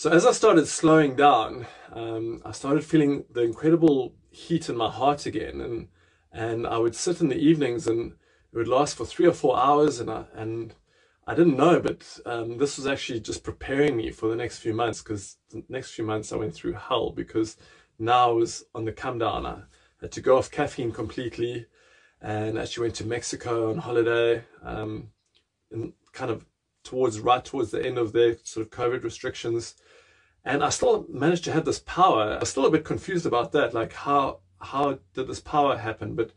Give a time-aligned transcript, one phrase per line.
[0.00, 4.90] So as I started slowing down, um, I started feeling the incredible heat in my
[4.90, 5.88] heart again, and
[6.32, 9.58] and I would sit in the evenings, and it would last for three or four
[9.58, 10.74] hours, and I and
[11.26, 14.72] I didn't know, but um, this was actually just preparing me for the next few
[14.72, 17.58] months because the next few months I went through hell because
[17.98, 19.44] now I was on the come down.
[19.44, 19.64] I
[20.00, 21.66] had to go off caffeine completely
[22.22, 25.10] and actually went to Mexico on holiday, um,
[25.70, 26.46] and kind of
[26.84, 29.74] towards right towards the end of their sort of COVID restrictions.
[30.44, 32.34] And I still managed to have this power.
[32.34, 36.14] I was still a bit confused about that, like how how did this power happen?
[36.14, 36.32] But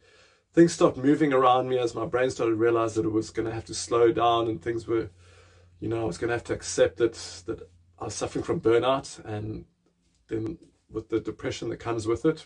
[0.53, 3.47] things stopped moving around me as my brain started to realize that it was going
[3.47, 5.09] to have to slow down and things were,
[5.79, 7.13] you know, I was going to have to accept that
[7.45, 9.65] that I was suffering from burnout and
[10.27, 10.57] then
[10.89, 12.45] with the depression that comes with it.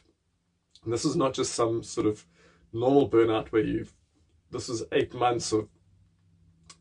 [0.83, 2.25] And this is not just some sort of
[2.71, 3.93] normal burnout where you've
[4.51, 5.67] this is eight months of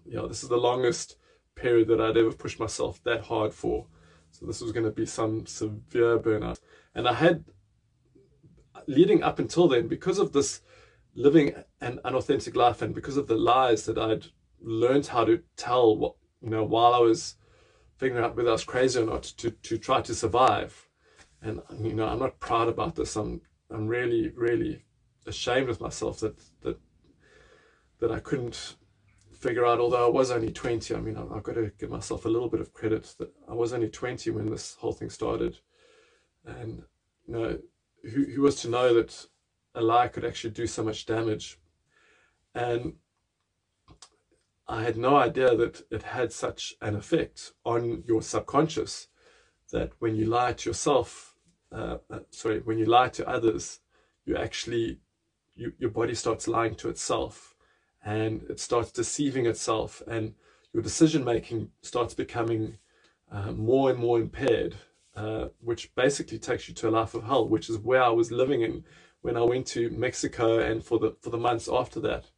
[0.05, 1.17] you know this is the longest
[1.55, 3.87] period that I'd ever pushed myself that hard for
[4.39, 6.61] so this was going to be some severe burnout.
[6.95, 7.45] And I had
[8.87, 10.61] leading up until then because of this
[11.15, 14.27] living an unauthentic life and because of the lies that I'd
[14.61, 17.37] learned how to tell what you know while I was
[17.97, 20.87] figuring out whether I was crazy or not to to try to survive.
[21.41, 23.17] And you know I'm not proud about this.
[23.17, 24.85] I'm I'm really really
[25.25, 26.79] ashamed of myself that that
[28.01, 28.77] that I couldn't
[29.47, 29.81] figure out.
[29.81, 32.61] Although I was only twenty, I mean, I've got to give myself a little bit
[32.61, 35.59] of credit that I was only twenty when this whole thing started,
[36.45, 36.83] and
[37.27, 37.59] you know,
[38.11, 39.27] who who was to know that
[39.75, 41.59] a lie could actually do so much damage,
[42.55, 42.95] and
[44.67, 49.09] I had no idea that it had such an effect on your subconscious
[49.73, 51.37] that when you lie to yourself,
[51.71, 53.81] uh, uh, sorry, when you lie to others,
[54.25, 55.01] you actually
[55.55, 57.56] you, your body starts lying to itself
[58.07, 60.33] and it starts deceiving itself and
[60.73, 62.79] your decision making starts becoming
[63.31, 64.77] uh, more and more impaired
[65.17, 68.31] uh, which basically takes you to a life of hell which is where i was
[68.31, 68.85] living in
[69.21, 72.31] when i went to mexico and for the for the months after that.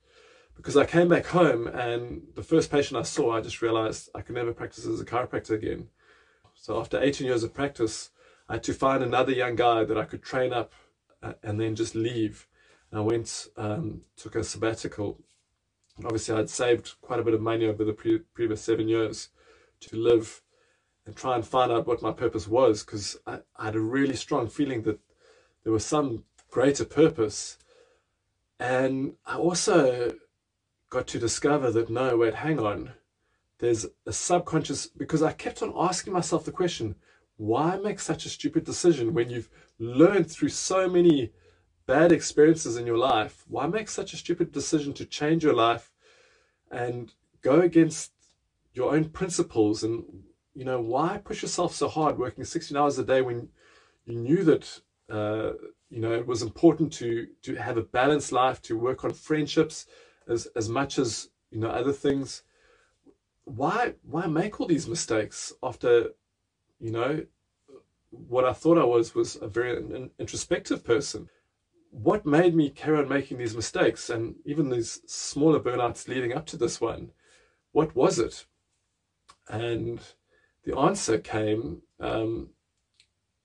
[0.56, 4.22] Because i came back home and the first patient i saw i just realized i
[4.22, 5.88] could never practice as a chiropractor again.
[6.54, 8.10] So after 18 years of practice
[8.48, 10.72] i had to find another young guy that i could train up
[11.22, 12.46] uh, and then just leave.
[12.92, 15.20] I went, um, took a sabbatical.
[16.04, 19.30] Obviously, I'd saved quite a bit of money over the pre- previous seven years
[19.80, 20.42] to live
[21.06, 24.14] and try and find out what my purpose was because I, I had a really
[24.14, 25.00] strong feeling that
[25.64, 27.58] there was some greater purpose.
[28.60, 30.12] And I also
[30.90, 32.92] got to discover that no, wait, hang on.
[33.58, 36.94] There's a subconscious, because I kept on asking myself the question
[37.36, 41.32] why make such a stupid decision when you've learned through so many
[41.88, 45.90] bad experiences in your life, why make such a stupid decision to change your life
[46.70, 48.12] and go against
[48.74, 49.82] your own principles?
[49.82, 50.04] And,
[50.54, 53.48] you know, why push yourself so hard working 16 hours a day when
[54.04, 55.52] you knew that, uh,
[55.88, 59.86] you know, it was important to, to have a balanced life, to work on friendships
[60.28, 62.42] as, as much as, you know, other things?
[63.44, 66.10] Why, why make all these mistakes after,
[66.80, 67.24] you know,
[68.10, 71.30] what I thought I was was a very introspective person
[71.90, 76.46] what made me carry on making these mistakes and even these smaller burnouts leading up
[76.46, 77.10] to this one?
[77.72, 78.46] What was it?
[79.48, 80.00] And
[80.64, 82.50] the answer came, um,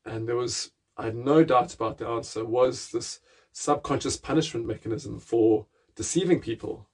[0.05, 3.19] and there was, I had no doubt about the answer, was this
[3.53, 6.89] subconscious punishment mechanism for deceiving people.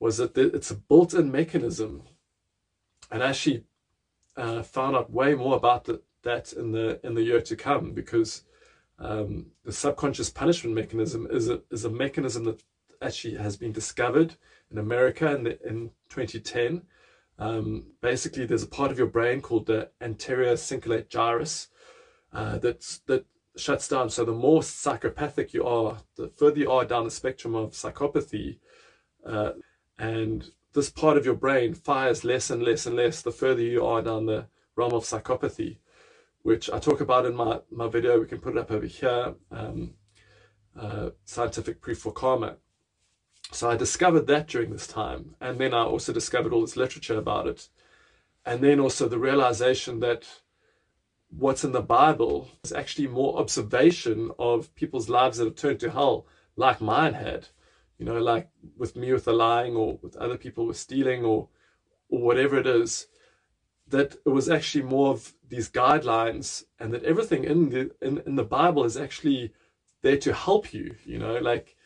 [0.00, 2.02] Was that it's a built in mechanism.
[3.10, 3.64] And I actually
[4.36, 7.92] uh, found out way more about the, that in the in the year to come
[7.92, 8.44] because
[8.98, 12.62] um, the subconscious punishment mechanism is a, is a mechanism that
[13.00, 14.34] actually has been discovered
[14.70, 16.82] in America in, the, in 2010.
[17.38, 21.68] Um, basically, there's a part of your brain called the anterior cingulate gyrus
[22.32, 23.24] uh, that that
[23.56, 24.10] shuts down.
[24.10, 28.58] So the more psychopathic you are, the further you are down the spectrum of psychopathy,
[29.24, 29.52] uh,
[29.98, 33.86] and this part of your brain fires less and less and less the further you
[33.86, 35.78] are down the realm of psychopathy
[36.42, 38.20] which I talk about in my, my video.
[38.20, 39.94] We can put it up over here, um,
[40.78, 42.56] uh, Scientific Proof for Karma.
[43.50, 45.34] So I discovered that during this time.
[45.40, 47.68] And then I also discovered all this literature about it.
[48.44, 50.26] And then also the realization that
[51.30, 55.90] what's in the Bible is actually more observation of people's lives that have turned to
[55.90, 56.26] hell,
[56.56, 57.48] like mine had.
[57.98, 61.48] You know, like with me with the lying or with other people with stealing or
[62.08, 63.06] or whatever it is
[63.90, 68.36] that it was actually more of these guidelines and that everything in the in, in
[68.36, 69.52] the bible is actually
[70.02, 71.76] there to help you you know like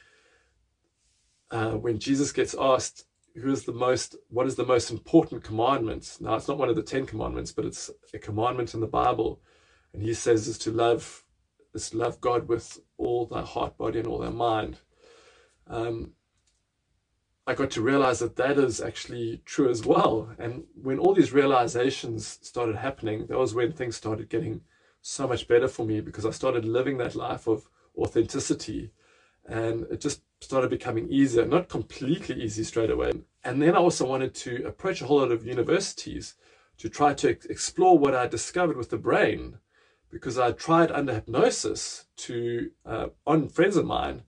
[1.50, 3.06] uh, when jesus gets asked
[3.40, 6.19] who is the most what is the most important commandment?
[6.20, 9.40] Now it's not one of the 10 commandments but it's a commandment in the bible.
[9.93, 11.25] And he says is to love
[11.75, 14.78] is to love god with all thy heart body and all thy mind.
[15.66, 16.12] Um,
[17.47, 21.33] i got to realize that that is actually true as well and when all these
[21.33, 24.61] realizations started happening that was when things started getting
[25.00, 28.91] so much better for me because i started living that life of authenticity
[29.47, 33.12] and it just started becoming easier, not completely easy straight away.
[33.44, 36.35] And then I also wanted to approach a whole lot of universities
[36.79, 39.59] to try to explore what I discovered with the brain,
[40.11, 44.23] because I tried under hypnosis to uh, on friends of mine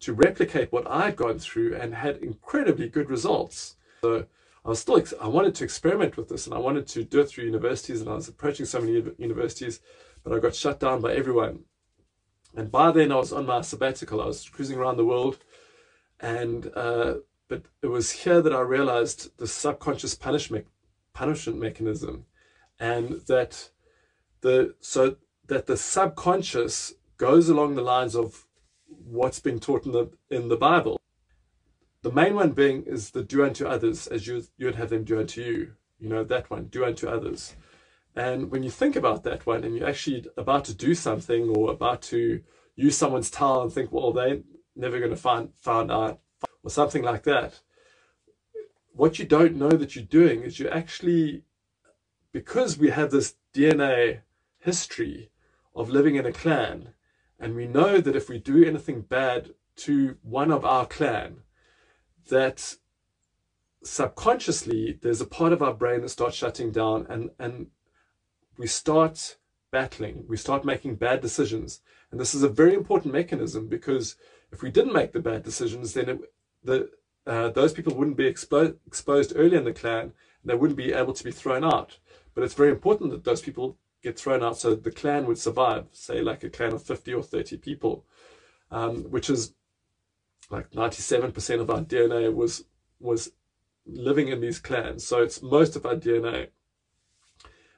[0.00, 3.76] to replicate what I'd gone through and had incredibly good results.
[4.02, 4.26] So
[4.64, 7.28] I was still I wanted to experiment with this and I wanted to do it
[7.28, 9.80] through universities and I was approaching so many universities,
[10.24, 11.60] but I got shut down by everyone.
[12.56, 14.20] And by then I was on my sabbatical.
[14.20, 15.38] I was cruising around the world
[16.20, 17.14] and uh,
[17.48, 20.66] but it was here that I realized the subconscious punishment
[21.12, 22.26] punishment mechanism,
[22.78, 23.70] and that
[24.40, 25.16] the so
[25.46, 28.46] that the subconscious goes along the lines of
[28.90, 31.00] what's been taught in the in the Bible.
[32.02, 35.04] The main one being is the do unto others as you you would have them
[35.04, 35.72] do unto you.
[35.98, 37.56] You know that one, do unto others.
[38.16, 41.70] And when you think about that one, and you're actually about to do something or
[41.70, 42.42] about to
[42.74, 44.40] use someone's towel and think, well, they're
[44.74, 46.20] never going to find found out
[46.62, 47.60] or something like that.
[48.92, 51.44] What you don't know that you're doing is you're actually,
[52.32, 54.20] because we have this DNA
[54.58, 55.30] history
[55.74, 56.94] of living in a clan,
[57.40, 61.38] and we know that if we do anything bad to one of our clan,
[62.28, 62.76] that
[63.82, 67.68] subconsciously there's a part of our brain that starts shutting down and, and
[68.58, 69.38] we start
[69.72, 71.80] battling, we start making bad decisions.
[72.10, 74.16] And this is a very important mechanism because
[74.52, 76.20] if we didn't make the bad decisions, then it,
[76.62, 76.90] the
[77.26, 80.12] uh, those people wouldn't be expo- exposed early in the clan, and
[80.44, 81.98] they wouldn't be able to be thrown out.
[82.34, 85.86] But it's very important that those people get thrown out so the clan would survive.
[85.92, 88.04] Say like a clan of fifty or thirty people,
[88.70, 89.54] um, which is
[90.50, 92.64] like ninety-seven percent of our DNA was
[92.98, 93.32] was
[93.86, 95.06] living in these clans.
[95.06, 96.48] So it's most of our DNA.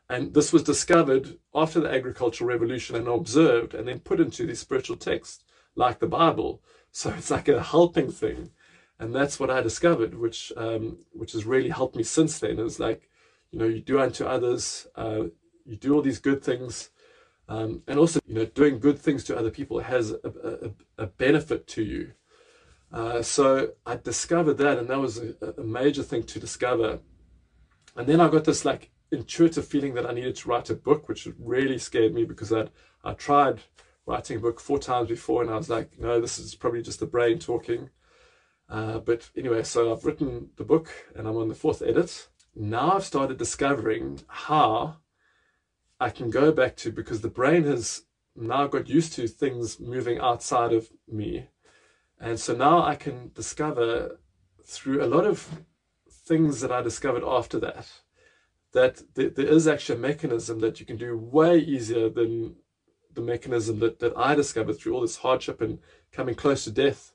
[0.08, 4.60] And this was discovered after the agricultural revolution and observed and then put into these
[4.60, 5.42] spiritual texts
[5.74, 6.62] like the Bible.
[6.90, 8.50] So it's like a helping thing.
[8.98, 12.58] And that's what I discovered, which um, which has really helped me since then.
[12.58, 13.08] Is like,
[13.50, 15.24] you know, you do unto others, uh,
[15.64, 16.90] you do all these good things,
[17.48, 21.06] um, and also, you know, doing good things to other people has a, a, a
[21.06, 22.12] benefit to you.
[22.92, 27.00] Uh, so I discovered that, and that was a, a major thing to discover.
[27.96, 31.08] And then I got this like intuitive feeling that I needed to write a book,
[31.08, 32.70] which really scared me because I'd
[33.04, 33.60] I tried
[34.06, 37.00] writing a book four times before, and I was like, no, this is probably just
[37.00, 37.90] the brain talking.
[38.68, 42.28] Uh, but anyway, so I've written the book, and I'm on the fourth edit.
[42.54, 44.96] Now I've started discovering how
[46.02, 48.02] I can go back to because the brain has
[48.34, 51.46] now got used to things moving outside of me.
[52.18, 54.18] And so now I can discover
[54.66, 55.48] through a lot of
[56.10, 57.86] things that I discovered after that,
[58.72, 62.56] that there is actually a mechanism that you can do way easier than
[63.14, 65.78] the mechanism that, that I discovered through all this hardship and
[66.10, 67.12] coming close to death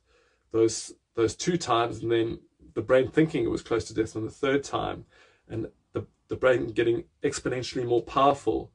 [0.54, 2.40] those those two times and then
[2.76, 5.06] the brain thinking it was close to death on the third time
[5.50, 8.72] and the, the brain getting exponentially more powerful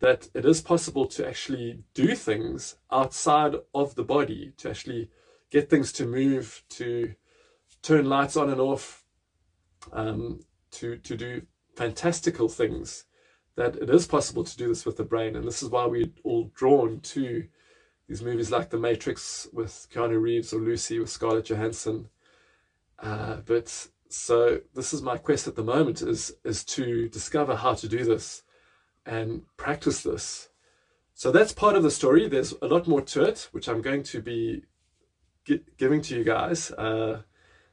[0.00, 5.10] that it is possible to actually do things outside of the body to actually
[5.50, 7.14] get things to move to
[7.82, 9.04] turn lights on and off
[9.92, 11.42] um, to to do
[11.76, 13.04] fantastical things
[13.56, 15.36] that it is possible to do this with the brain.
[15.36, 17.44] And this is why we're all drawn to
[18.08, 22.08] these movies like The Matrix with Keanu Reeves or Lucy with Scarlett Johansson.
[22.98, 27.74] Uh, but so this is my quest at the moment is is to discover how
[27.74, 28.42] to do this
[29.06, 30.48] and practice this.
[31.14, 32.28] So that's part of the story.
[32.28, 34.64] There's a lot more to it, which I'm going to be
[35.76, 36.70] giving to you guys.
[36.70, 37.22] Uh,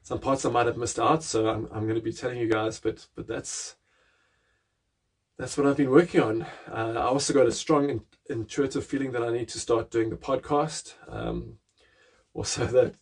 [0.01, 2.49] some parts I might have missed out, so I'm, I'm going to be telling you
[2.49, 2.79] guys.
[2.79, 3.75] But but that's
[5.37, 6.41] that's what I've been working on.
[6.71, 10.09] Uh, I also got a strong in, intuitive feeling that I need to start doing
[10.09, 10.95] the podcast.
[11.07, 11.57] Um,
[12.33, 12.95] also that,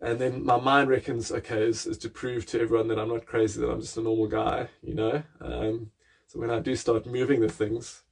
[0.00, 3.26] and then my mind reckons, okay, is, is to prove to everyone that I'm not
[3.26, 5.22] crazy, that I'm just a normal guy, you know.
[5.40, 5.90] Um,
[6.34, 8.02] so when I do start moving the things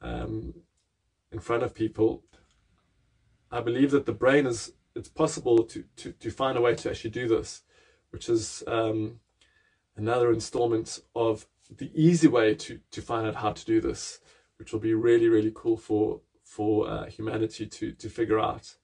[0.00, 0.54] um,
[1.32, 2.22] in front of people,
[3.50, 4.72] I believe that the brain is.
[4.94, 7.62] It's possible to to to find a way to actually do this,
[8.10, 9.18] which is um,
[9.96, 14.20] another installment of the easy way to to find out how to do this,
[14.58, 18.76] which will be really really cool for for uh, humanity to to figure out.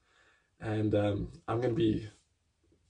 [0.61, 2.09] And um, I'm going to be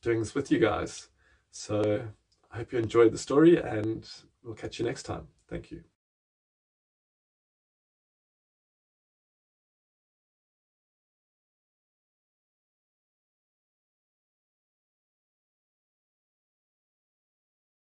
[0.01, 1.09] doing this with you guys.
[1.51, 2.09] So
[2.51, 4.09] I hope you enjoyed the story and
[4.43, 5.29] we'll catch you next time.
[5.49, 5.90] Thank you.